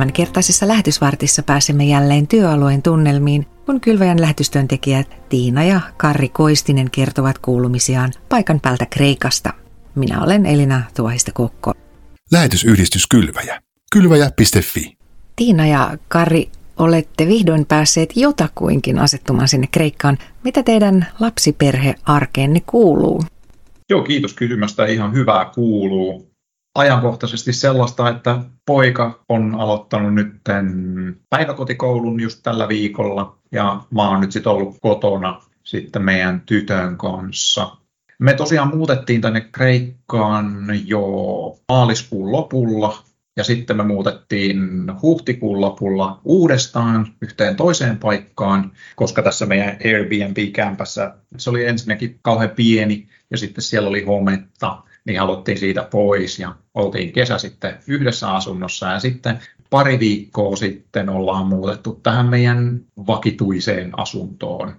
[0.00, 8.12] Tämänkertaisessa lähetysvartissa pääsemme jälleen työalueen tunnelmiin, kun kylväjän lähetystyöntekijät Tiina ja Karri Koistinen kertovat kuulumisiaan
[8.28, 9.52] paikan päältä Kreikasta.
[9.94, 11.72] Minä olen Elina Tuohista Kokko.
[12.32, 13.60] Lähetysyhdistys Kylväjä.
[13.92, 14.96] Kylväjä.fi.
[15.36, 20.18] Tiina ja Karri, olette vihdoin päässeet jotakuinkin asettumaan sinne Kreikkaan.
[20.44, 23.24] Mitä teidän lapsiperhearkeenne kuuluu?
[23.90, 24.86] Joo, kiitos kysymästä.
[24.86, 26.29] Ihan hyvää kuuluu.
[26.80, 30.32] Ajankohtaisesti sellaista, että poika on aloittanut nyt
[31.30, 37.76] päiväkotikoulun just tällä viikolla ja mä oon nyt sitten ollut kotona sitten meidän tytön kanssa.
[38.18, 41.02] Me tosiaan muutettiin tänne Kreikkaan jo
[41.68, 43.02] maaliskuun lopulla
[43.36, 44.58] ja sitten me muutettiin
[45.02, 53.08] huhtikuun lopulla uudestaan yhteen toiseen paikkaan, koska tässä meidän Airbnb-kämpässä se oli ensinnäkin kauhean pieni
[53.30, 58.86] ja sitten siellä oli hometta, niin haluttiin siitä pois ja oltiin kesä sitten yhdessä asunnossa
[58.86, 59.38] ja sitten
[59.70, 64.76] pari viikkoa sitten ollaan muutettu tähän meidän vakituiseen asuntoon.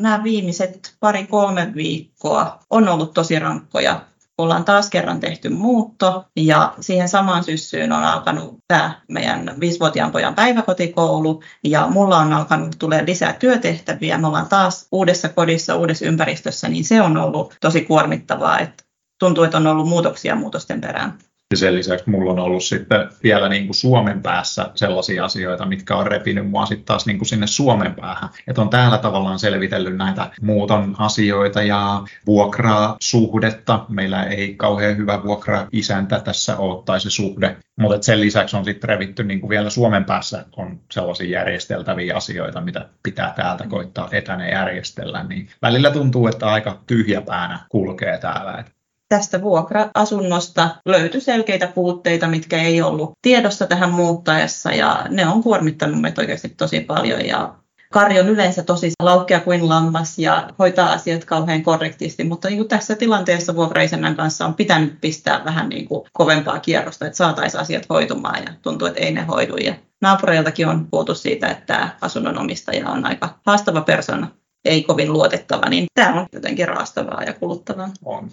[0.00, 4.00] Nämä viimeiset pari-kolme viikkoa on ollut tosi rankkoja
[4.38, 10.34] ollaan taas kerran tehty muutto ja siihen samaan syssyyn on alkanut tämä meidän viisivuotiaan pojan
[10.34, 14.18] päiväkotikoulu ja mulla on alkanut tulee lisää työtehtäviä.
[14.18, 18.83] Me ollaan taas uudessa kodissa, uudessa ympäristössä, niin se on ollut tosi kuormittavaa, että
[19.18, 21.18] tuntuu, että on ollut muutoksia muutosten perään.
[21.50, 25.96] Ja sen lisäksi mulla on ollut sitten vielä niin kuin Suomen päässä sellaisia asioita, mitkä
[25.96, 28.28] on repinyt mua sitten taas niin kuin sinne Suomen päähän.
[28.48, 33.84] Että on täällä tavallaan selvitellyt näitä muuton asioita ja vuokraa suhdetta.
[33.88, 37.56] Meillä ei kauhean hyvä vuokra-isäntä tässä ole tai se suhde.
[37.80, 42.60] Mutta sen lisäksi on sitten revitty niin kuin vielä Suomen päässä on sellaisia järjesteltäviä asioita,
[42.60, 45.22] mitä pitää täältä koittaa etänä järjestellä.
[45.22, 48.64] Niin välillä tuntuu, että aika tyhjäpäänä kulkee täällä
[49.08, 56.00] tästä vuokra-asunnosta löytyi selkeitä puutteita, mitkä ei ollut tiedossa tähän muuttaessa ja ne on kuormittanut
[56.00, 57.54] meitä oikeasti tosi paljon ja
[57.94, 62.68] Kari on yleensä tosi laukkea kuin lammas ja hoitaa asiat kauhean korrektisti, mutta niin kuin
[62.68, 67.88] tässä tilanteessa vuokraisennän kanssa on pitänyt pistää vähän niin kuin kovempaa kierrosta, että saataisiin asiat
[67.88, 69.56] hoitumaan ja tuntuu, että ei ne hoidu.
[69.56, 74.28] Ja naapureiltakin on puhuttu siitä, että tämä asunnon omistaja on aika haastava persona,
[74.64, 77.90] ei kovin luotettava, niin tämä on jotenkin raastavaa ja kuluttavaa.
[78.04, 78.30] On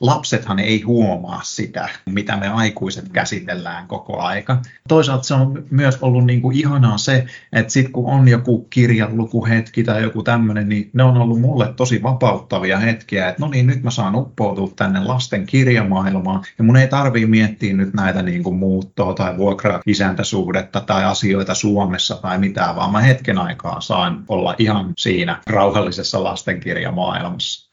[0.00, 4.62] lapsethan ei huomaa sitä, mitä me aikuiset käsitellään koko aika.
[4.88, 9.84] Toisaalta se on myös ollut niin kuin ihanaa se, että sitten kun on joku kirjanlukuhetki
[9.84, 13.82] tai joku tämmöinen, niin ne on ollut mulle tosi vapauttavia hetkiä, että no niin, nyt
[13.82, 18.56] mä saan uppoutua tänne lasten kirjamaailmaan ja mun ei tarvii miettiä nyt näitä niin kuin
[18.56, 24.92] muuttoa tai vuokra-isäntäsuhdetta tai asioita Suomessa tai mitään, vaan mä hetken aikaa saan olla ihan
[24.98, 27.67] siinä rauhallisessa lastenkirjamaailmassa.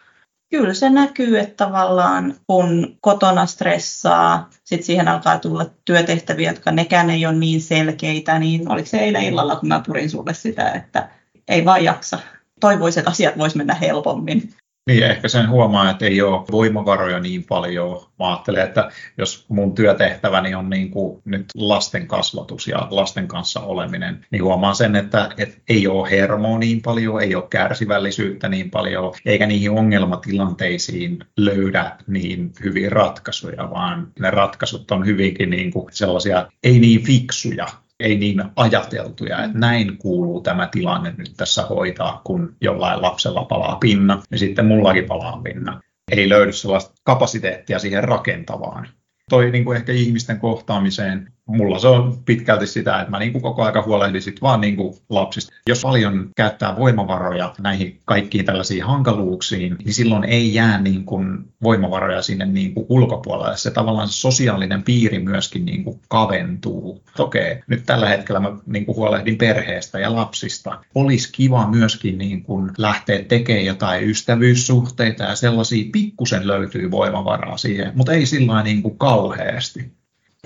[0.50, 7.10] Kyllä se näkyy, että tavallaan kun kotona stressaa, sitten siihen alkaa tulla työtehtäviä, jotka nekään
[7.10, 11.10] ei ole niin selkeitä, niin oliko se eilen illalla, kun mä purin sulle sitä, että
[11.48, 12.20] ei vaan jaksa.
[12.60, 14.54] Toivoisin, että asiat vois mennä helpommin.
[14.88, 18.06] Niin, ehkä sen huomaa, että ei ole voimavaroja niin paljon.
[18.20, 23.60] Mä ajattelen, että jos mun työtehtäväni on niin kuin nyt lasten kasvatus ja lasten kanssa
[23.60, 28.72] oleminen, niin huomaan sen, että, että ei ole hermoa niin paljon, ei ole kärsivällisyyttä niin
[28.72, 35.88] paljon, eikä niihin ongelmatilanteisiin löydä niin hyviä ratkaisuja, vaan ne ratkaisut on hyvinkin niin kuin
[35.92, 37.68] sellaisia ei niin fiksuja,
[38.00, 43.76] ei niin ajateltuja, että näin kuuluu tämä tilanne nyt tässä hoitaa, kun jollain lapsella palaa
[43.76, 45.82] pinna, niin sitten mullakin palaa pinna.
[46.12, 48.88] Ei löydy sellaista kapasiteettia siihen rakentavaan.
[49.30, 53.42] Toi niin kuin ehkä ihmisten kohtaamiseen mulla se on pitkälti sitä, että mä niin kuin
[53.42, 55.54] koko aika huolehdin sit vaan niin kuin lapsista.
[55.70, 62.22] Jos paljon käyttää voimavaroja näihin kaikkiin tällaisiin hankaluuksiin, niin silloin ei jää niin kuin voimavaroja
[62.22, 63.58] sinne niin kuin ulkopuolelle.
[63.58, 67.04] Se tavallaan sosiaalinen piiri myöskin niin kuin kaventuu.
[67.20, 70.80] Okei, nyt tällä hetkellä mä niin kuin huolehdin perheestä ja lapsista.
[70.96, 77.92] Olisi kiva myöskin niin kuin lähteä tekemään jotain ystävyyssuhteita ja sellaisia pikkusen löytyy voimavaraa siihen,
[77.96, 79.92] mutta ei sillä niin kuin kauheasti.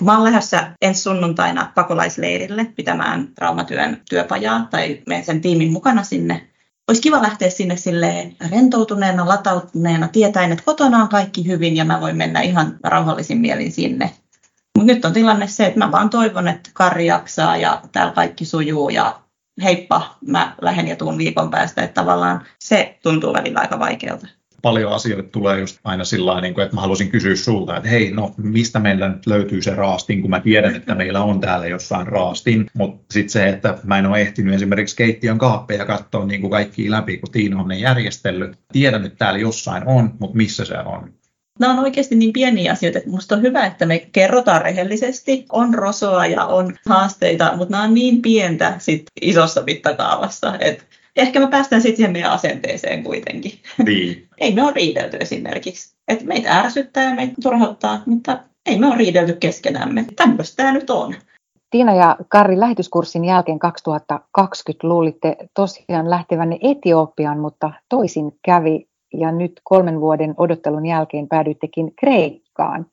[0.01, 6.49] Mä olen lähdössä ensi sunnuntaina pakolaisleirille pitämään traumatyön työpajaa tai menen sen tiimin mukana sinne.
[6.87, 12.01] Olisi kiva lähteä sinne sille rentoutuneena, latautuneena, tietäen, että kotona on kaikki hyvin ja mä
[12.01, 14.11] voin mennä ihan rauhallisin mielin sinne.
[14.77, 18.45] Mutta nyt on tilanne se, että mä vaan toivon, että Karri jaksaa ja täällä kaikki
[18.45, 19.19] sujuu ja
[19.63, 21.83] heippa, mä lähden ja tuun viikon päästä.
[21.83, 24.27] Että tavallaan se tuntuu välillä aika vaikealta
[24.61, 28.33] paljon asioita tulee just aina sillä niin että mä haluaisin kysyä sulta, että hei, no
[28.37, 32.67] mistä meillä nyt löytyy se raastin, kun mä tiedän, että meillä on täällä jossain raastin,
[32.73, 36.91] mutta sitten se, että mä en ole ehtinyt esimerkiksi keittiön kaappeja katsoa niin kuin kaikki
[36.91, 38.59] läpi, kun Tiina on ne järjestellyt.
[38.71, 41.13] Tiedän, että täällä jossain on, mutta missä se on?
[41.59, 45.45] Nämä on oikeasti niin pieniä asioita, että minusta on hyvä, että me kerrotaan rehellisesti.
[45.51, 50.83] On rosoa ja on haasteita, mutta nämä on niin pientä sit isossa mittakaavassa, että
[51.19, 53.51] ehkä me päästään sitten siihen meidän asenteeseen kuitenkin.
[53.85, 54.27] Niin.
[54.37, 55.95] ei me ole riidelty esimerkiksi.
[56.07, 60.05] Et meitä ärsyttää ja meitä turhauttaa, mutta ei me ole riidelty keskenämme.
[60.15, 61.15] Tämmöistä tämä nyt on.
[61.69, 69.61] Tiina ja Karri lähetyskurssin jälkeen 2020 luulitte tosiaan lähtevänne Etiopiaan, mutta toisin kävi ja nyt
[69.63, 72.85] kolmen vuoden odottelun jälkeen päädyittekin Kreikkaan.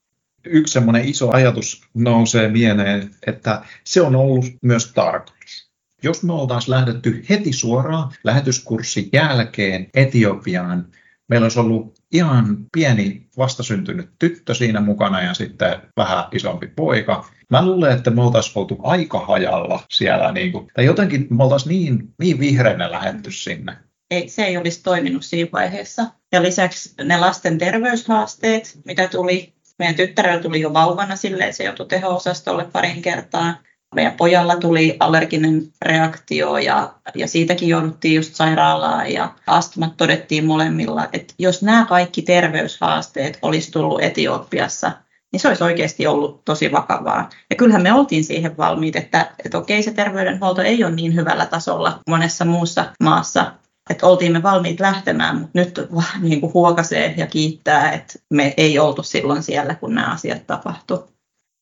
[0.45, 5.66] Yksi semmoinen iso ajatus nousee mieleen, että se on ollut myös tarkoitus.
[6.07, 10.87] Jos me oltaisiin lähdetty heti suoraan lähetyskurssin jälkeen Etiopiaan,
[11.29, 17.29] meillä olisi ollut ihan pieni vastasyntynyt tyttö siinä mukana ja sitten vähän isompi poika.
[17.51, 21.69] Mä luulen, että me oltaisiin oltu aika hajalla siellä, niin kuin, tai jotenkin me oltaisiin
[21.69, 23.77] niin, niin vihreänä lähetty sinne.
[24.11, 26.07] Ei, se ei olisi toiminut siinä vaiheessa.
[26.33, 31.87] Ja lisäksi ne lasten terveyshaasteet, mitä tuli, meidän tyttärellä tuli jo vauvana silleen, se joutui
[31.87, 33.55] teho-osastolle parin kertaa
[33.95, 41.09] meidän pojalla tuli allerginen reaktio ja, ja siitäkin jouduttiin just sairaalaan ja astmat todettiin molemmilla.
[41.13, 44.93] Että jos nämä kaikki terveyshaasteet olisi tullut Etiopiassa,
[45.33, 47.29] niin se olisi oikeasti ollut tosi vakavaa.
[47.51, 51.47] Ja kyllähän me oltiin siihen valmiit, että, että okei se terveydenhuolto ei ole niin hyvällä
[51.47, 53.53] tasolla monessa muussa maassa,
[53.91, 55.81] että oltiin me valmiit lähtemään, mutta nyt
[56.21, 61.16] niin kuin huokasee ja kiittää, että me ei oltu silloin siellä, kun nämä asiat tapahtuivat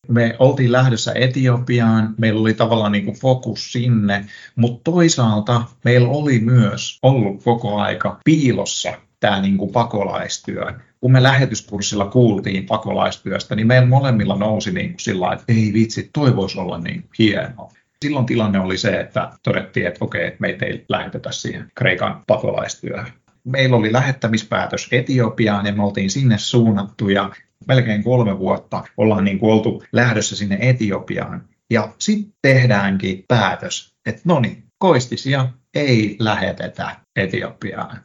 [0.08, 4.24] me oltiin lähdössä Etiopiaan, meillä oli tavallaan niin kuin fokus sinne,
[4.56, 10.72] mutta toisaalta meillä oli myös ollut koko aika piilossa tämä niin kuin pakolaistyö.
[11.00, 16.10] Kun me lähetyskurssilla kuultiin pakolaistyöstä, niin meillä molemmilla nousi niin kuin sillä että ei vitsi,
[16.12, 17.72] toi voisi olla niin hienoa.
[18.04, 23.12] Silloin tilanne oli se, että todettiin, että okei, meitä ei lähetetä siihen Kreikan pakolaistyöhön
[23.44, 27.30] meillä oli lähettämispäätös Etiopiaan ja me oltiin sinne suunnattu ja
[27.68, 31.48] melkein kolme vuotta ollaan niin kuin oltu lähdössä sinne Etiopiaan.
[31.70, 38.00] Ja sitten tehdäänkin päätös, että no niin, koistisia ei lähetetä Etiopiaan.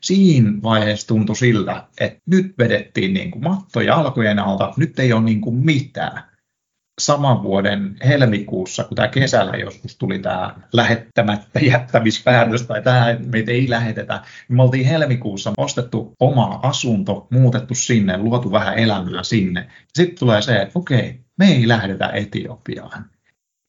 [0.00, 5.22] Siinä vaiheessa tuntui siltä, että nyt vedettiin niin kuin matto jalkojen alta, nyt ei ole
[5.22, 6.33] niin kuin mitään
[7.00, 13.70] saman vuoden helmikuussa, kun tämä kesällä joskus tuli tämä lähettämättä jättämispäätös tai tämä, meitä ei
[13.70, 19.68] lähetetä, niin me oltiin helmikuussa ostettu oma asunto, muutettu sinne, luotu vähän elämää sinne.
[19.94, 23.10] Sitten tulee se, että okei, me ei lähdetä Etiopiaan.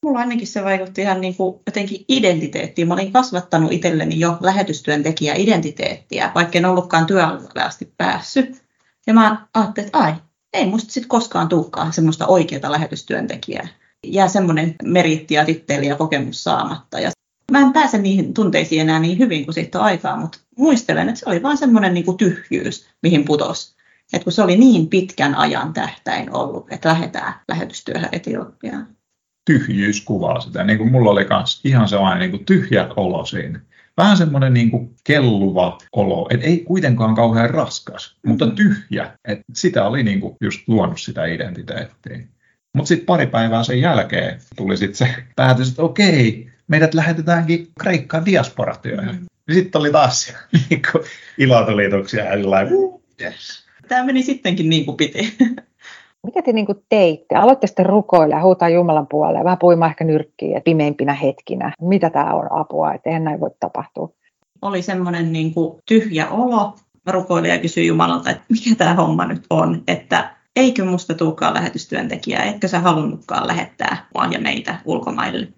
[0.02, 2.88] Mulla ainakin se vaikutti ihan niin kuin jotenkin identiteettiin.
[2.88, 8.64] Mä olin kasvattanut itselleni jo lähetystyöntekijä identiteettiä, vaikka en ollutkaan työalueelle asti päässyt.
[9.06, 10.14] Ja mä ajattelin, että ai,
[10.52, 13.68] ei musta sitten koskaan tulekaan semmoista oikeaa lähetystyöntekijää.
[14.06, 17.00] Jää semmoinen meritti ja titteli ja kokemus saamatta.
[17.00, 17.10] Ja
[17.52, 21.18] mä en pääse niihin tunteisiin enää niin hyvin kuin siitä on aikaa, mutta muistelen, että
[21.18, 23.76] se oli vain semmoinen niin kuin tyhjyys, mihin putos.
[24.12, 28.88] Et kun se oli niin pitkän ajan tähtäin ollut, että lähdetään lähetystyöhön Etiopiaan.
[29.44, 30.64] Tyhjyys kuvaa sitä.
[30.64, 33.60] Niin kuin mulla oli myös ihan sellainen niin tyhjä olo siinä
[33.96, 38.56] vähän semmoinen niin kuin kelluva olo, että ei kuitenkaan kauhean raskas, mutta mm-hmm.
[38.56, 39.10] tyhjä.
[39.24, 42.18] Että sitä oli niin kuin just luonut sitä identiteettiä.
[42.74, 48.24] Mutta sitten pari päivää sen jälkeen tuli sitten se päätös, että okei, meidät lähetetäänkin Kreikkaan
[48.24, 49.16] diasporatyöhön.
[49.16, 49.54] Mm.
[49.54, 50.34] Sitten oli taas
[50.70, 50.82] niin
[51.38, 52.36] ilotulituksia ja
[53.20, 53.66] yes.
[53.88, 55.36] Tämä meni sittenkin niin kuin piti.
[56.26, 57.34] Mitä te niin teitte?
[57.34, 61.72] Aloitte sitten rukoilla ja huutaa Jumalan puolelle, vähän puimaan ehkä nyrkkiä pimeimpinä hetkinä.
[61.80, 64.08] Mitä tämä on apua, että eihän näin voi tapahtua?
[64.62, 65.54] Oli semmoinen niin
[65.88, 66.74] tyhjä olo.
[67.06, 72.44] Rukoilin ja kysyin Jumalalta, että mikä tämä homma nyt on, että eikö musta tulekaan lähetystyöntekijää,
[72.44, 75.48] etkö sä halunnutkaan lähettää mua ja meitä ulkomaille.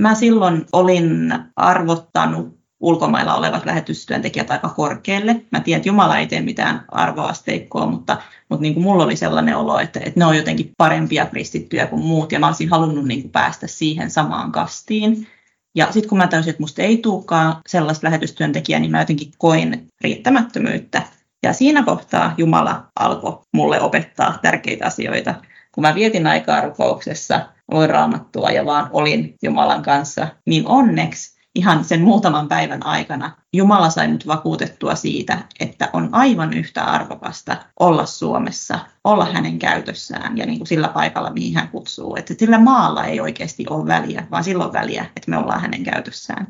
[0.00, 5.40] Mä silloin olin arvottanut ulkomailla olevat lähetystyöntekijät aika korkealle.
[5.52, 8.16] Mä tiedän, että Jumala ei tee mitään arvoasteikkoa, mutta,
[8.48, 12.02] mutta niin kuin mulla oli sellainen olo, että, että ne on jotenkin parempia kristittyjä kuin
[12.02, 15.26] muut, ja mä olisin halunnut niin kuin päästä siihen samaan kastiin.
[15.74, 19.88] Ja sitten kun mä täysin, että musta ei tulekaan sellaista lähetystyöntekijää, niin mä jotenkin koin
[20.00, 21.02] riittämättömyyttä.
[21.42, 25.34] Ja siinä kohtaa Jumala alkoi mulle opettaa tärkeitä asioita.
[25.72, 31.84] Kun mä vietin aikaa rukouksessa, luin raamattua ja vaan olin Jumalan kanssa, niin onneksi ihan
[31.84, 38.06] sen muutaman päivän aikana Jumala sai nyt vakuutettua siitä, että on aivan yhtä arvokasta olla
[38.06, 42.16] Suomessa, olla hänen käytössään ja niin kuin sillä paikalla, mihin hän kutsuu.
[42.16, 46.46] Että sillä maalla ei oikeasti ole väliä, vaan silloin väliä, että me ollaan hänen käytössään.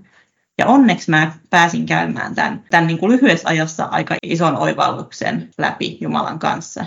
[0.59, 5.99] Ja onneksi mä pääsin käymään tämän, tämän niin kuin lyhyessä ajassa aika ison oivalluksen läpi
[6.01, 6.85] Jumalan kanssa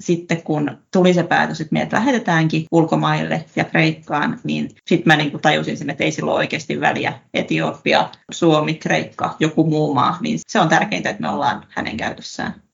[0.00, 5.40] sitten kun tuli se päätös, että meidät lähetetäänkin ulkomaille ja Kreikkaan, niin sitten mä niin
[5.40, 10.60] tajusin sen, että ei silloin oikeasti väliä Etiopia, Suomi, Kreikka, joku muu maa, niin se
[10.60, 12.69] on tärkeintä, että me ollaan hänen käytössään.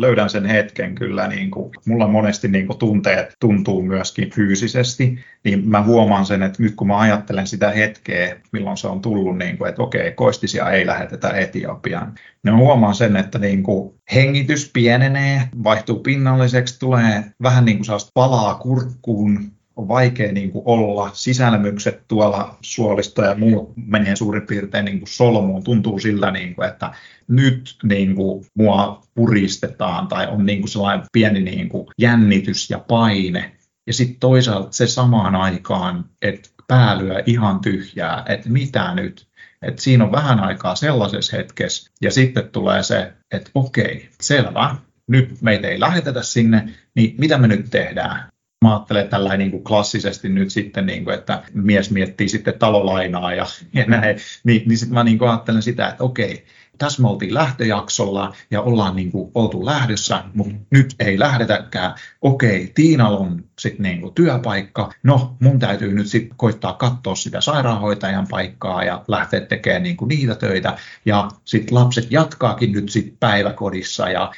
[0.00, 5.68] Löydän sen hetken kyllä, niin kuin, mulla monesti niin kuin tunteet tuntuu myöskin fyysisesti, niin
[5.68, 9.58] mä huomaan sen, että nyt kun mä ajattelen sitä hetkeä, milloin se on tullut, niin
[9.58, 12.14] kuin, että okei, koistisia ei lähetetä Etiopiaan,
[12.44, 17.86] niin mä huomaan sen, että niin kuin hengitys pienenee, vaihtuu pinnalliseksi, tulee vähän niin kuin
[18.14, 21.10] palaa kurkkuun, on vaikea niin kuin olla.
[21.12, 25.64] Sisälmykset tuolla suolisto ja muut menee suurin piirtein niin kuin solmuun.
[25.64, 26.92] Tuntuu siltä, niin kuin, että
[27.28, 32.78] nyt niin kuin, mua puristetaan tai on niin kuin sellainen pieni niin kuin, jännitys ja
[32.78, 33.52] paine.
[33.86, 39.26] Ja sitten toisaalta se samaan aikaan, että päälyä ihan tyhjää, että mitä nyt.
[39.62, 45.42] että siinä on vähän aikaa sellaisessa hetkessä ja sitten tulee se, että okei, selvä, nyt
[45.42, 48.29] meitä ei lähetetä sinne, niin mitä me nyt tehdään?
[48.64, 53.34] Mä ajattelen tällä niin kuin klassisesti nyt sitten, niin kuin, että mies miettii sitten talolainaa
[53.34, 56.44] ja, ja näin, niin, niin sitten mä niin kuin ajattelen sitä, että okei,
[56.80, 61.94] tässä me oltiin lähtöjaksolla ja ollaan niin kuin oltu lähdössä, mutta nyt ei lähdetäkään.
[62.22, 64.92] Okei, Tiinalla on sitten niin kuin työpaikka.
[65.02, 70.08] No, mun täytyy nyt sitten koittaa katsoa sitä sairaanhoitajan paikkaa ja lähteä tekemään niin kuin
[70.08, 70.78] niitä töitä.
[71.04, 74.32] Ja sitten lapset jatkaakin nyt sitten päiväkodissa ja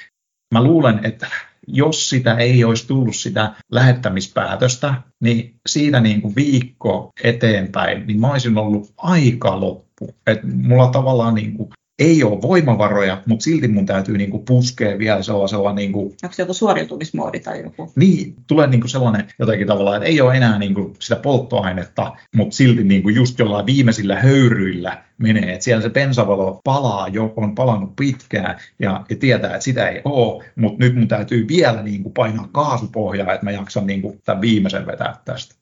[0.55, 1.26] mä luulen, että
[1.66, 8.31] jos sitä ei olisi tullut sitä lähettämispäätöstä, niin siitä niin kuin viikko eteenpäin, niin mä
[8.31, 10.14] olisin ollut aika loppu.
[10.26, 11.69] Et mulla tavallaan niin kuin
[12.03, 15.73] ei ole voimavaroja, mutta silti mun täytyy niinku puskea vielä sellaisella...
[15.73, 17.93] Niinku, Onko se joku suoriutumismoodi tai joku?
[17.97, 22.85] Niin, tulee niinku sellainen jotenkin tavallaan, että ei ole enää niinku sitä polttoainetta, mutta silti
[22.85, 25.55] niinku just jollain viimeisillä höyryillä menee.
[25.55, 30.01] Et siellä se bensavalo palaa jo, on palannut pitkään ja, ja tietää, että sitä ei
[30.05, 34.87] ole, mutta nyt mun täytyy vielä niinku painaa kaasupohjaa, että mä jaksan niinku tämän viimeisen
[34.87, 35.55] vetää tästä.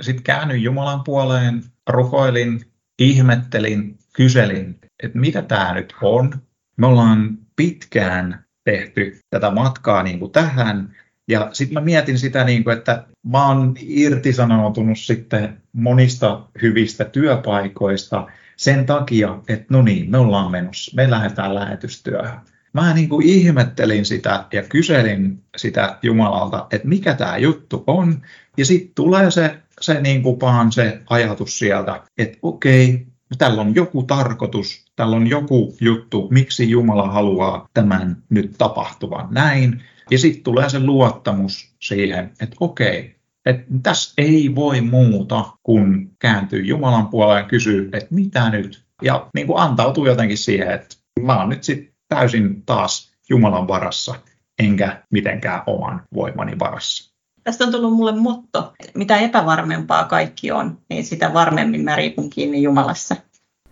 [0.00, 2.60] Sitten käännyin Jumalan puoleen, rukoilin,
[2.98, 6.32] ihmettelin, kyselin, että mitä tämä nyt on.
[6.76, 10.96] Me ollaan pitkään tehty tätä matkaa niin kuin tähän,
[11.28, 18.26] ja sitten mä mietin sitä, niin kuin, että mä oon irtisanoutunut sitten monista hyvistä työpaikoista
[18.56, 22.40] sen takia, että no niin, me ollaan menossa, me lähdetään lähetystyöhön.
[22.72, 28.22] Mä niin kuin ihmettelin sitä ja kyselin sitä Jumalalta, että mikä tämä juttu on.
[28.56, 33.06] Ja sitten tulee se, se, niin kuin vaan se ajatus sieltä, että okei,
[33.38, 39.82] tällä on joku tarkoitus, tällä on joku juttu, miksi Jumala haluaa tämän nyt tapahtuvan näin.
[40.10, 46.60] Ja sitten tulee se luottamus siihen, että okei, että tässä ei voi muuta kuin kääntyä
[46.62, 48.84] Jumalan puoleen ja kysyä, että mitä nyt.
[49.02, 54.14] Ja niin kuin antautuu jotenkin siihen, että mä oon nyt sitten täysin taas Jumalan varassa,
[54.58, 57.09] enkä mitenkään oman voimani varassa.
[57.50, 62.30] Tästä on tullut mulle motto, että mitä epävarmempaa kaikki on, niin sitä varmemmin mä riipun
[62.30, 63.16] kiinni Jumalassa.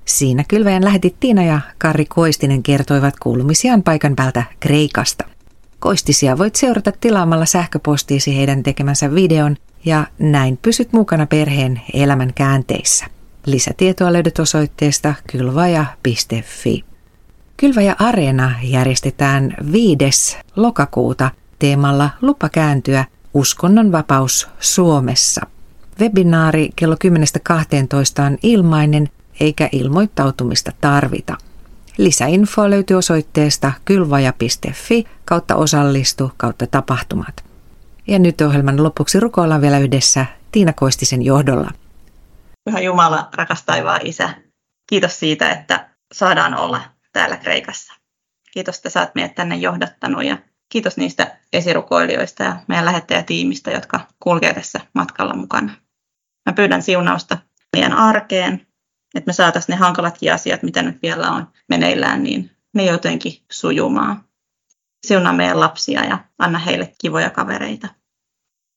[0.05, 5.25] Siinä kylväjän lähetit Tiina ja Karri Koistinen kertoivat kuulumisiaan paikan päältä Kreikasta.
[5.79, 13.07] Koistisia voit seurata tilaamalla sähköpostiisi heidän tekemänsä videon ja näin pysyt mukana perheen elämän käänteissä.
[13.47, 16.85] Lisätietoa löydät osoitteesta kylvaja.fi.
[17.57, 20.37] Kylväjä Areena järjestetään 5.
[20.57, 23.05] lokakuuta teemalla Lupa kääntyä–
[23.39, 25.47] Uskonnon vapaus Suomessa.
[26.01, 29.09] Webinaari kello 10.12 on ilmainen
[29.41, 31.37] eikä ilmoittautumista tarvita.
[31.99, 37.45] Lisäinfoa löytyy osoitteesta kylvaja.fi kautta osallistu kautta tapahtumat.
[38.07, 41.71] Ja nyt ohjelman lopuksi rukoillaan vielä yhdessä Tiina Koistisen johdolla.
[42.65, 44.31] Pyhä Jumala, rakas taivaan Isä,
[44.87, 46.81] kiitos siitä, että saadaan olla
[47.13, 47.95] täällä Kreikassa.
[48.53, 54.01] Kiitos, että sä oot meidät tänne johdattanut ja kiitos niistä esirukoilijoista ja meidän lähettäjätiimistä, jotka
[54.21, 55.73] kulkee tässä matkalla mukana.
[56.47, 57.39] Mä pyydän siunausta
[57.77, 58.67] meidän arkeen,
[59.15, 64.25] että me saataisiin ne hankalatkin asiat, mitä nyt vielä on meneillään, niin ne jotenkin sujumaan.
[65.07, 67.89] Siunaa meidän lapsia ja anna heille kivoja kavereita.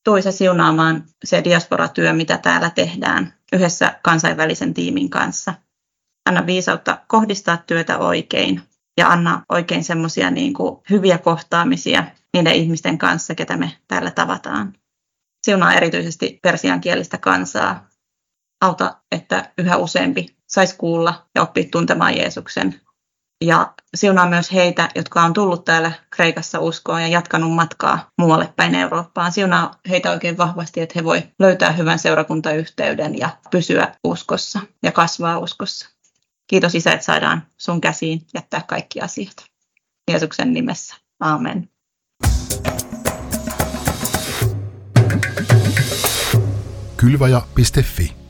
[0.04, 5.54] Toisa siunaamaan se diasporatyö, mitä täällä tehdään yhdessä kansainvälisen tiimin kanssa.
[6.26, 8.62] Anna viisautta kohdistaa työtä oikein
[9.02, 10.54] ja anna oikein semmoisia niin
[10.90, 12.04] hyviä kohtaamisia
[12.34, 14.74] niiden ihmisten kanssa, ketä me täällä tavataan.
[15.46, 17.88] Siunaa erityisesti persiankielistä kansaa.
[18.62, 22.82] Auta, että yhä useampi saisi kuulla ja oppia tuntemaan Jeesuksen.
[23.44, 28.76] Ja siunaa myös heitä, jotka on tullut täällä Kreikassa uskoon ja jatkanut matkaa muualle päin
[28.76, 29.32] Eurooppaan.
[29.32, 35.40] Siunaa heitä oikein vahvasti, että he voi löytää hyvän seurakuntayhteyden ja pysyä uskossa ja kasvaa
[35.40, 36.01] uskossa.
[36.52, 39.36] Kiitos Isä, että saadaan sun käsiin jättää kaikki asiat.
[40.12, 40.96] Jeesuksen nimessä.
[41.20, 41.70] Amen.
[46.98, 48.21] Kylvaja.fi